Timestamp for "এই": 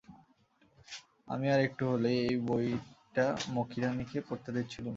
2.25-2.35